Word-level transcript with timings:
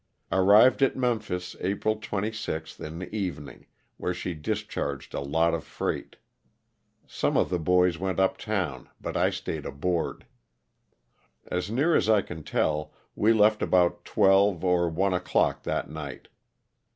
Arrived 0.31 0.81
at 0.81 0.95
Memphis 0.95 1.55
April 1.59 1.95
26, 1.97 2.79
in 2.79 2.97
the 2.97 3.15
evening, 3.15 3.67
where 3.97 4.15
she 4.15 4.33
discharged 4.33 5.13
a 5.13 5.19
lot 5.19 5.53
of 5.53 5.63
freight. 5.63 6.15
Some 7.05 7.37
of 7.37 7.51
the 7.51 7.59
boys 7.59 7.99
went 7.99 8.19
up 8.19 8.39
town, 8.39 8.89
but 8.99 9.15
I 9.15 9.29
staid 9.29 9.63
aboard. 9.63 10.25
As 11.45 11.69
near 11.69 11.93
as 11.95 12.09
1 12.09 12.23
can 12.23 12.41
tell 12.43 12.91
we 13.15 13.31
left 13.31 13.61
about 13.61 14.03
twelve 14.03 14.65
or 14.65 14.89
one 14.89 15.13
o'clock 15.13 15.61
that 15.65 15.87
night. 15.87 16.29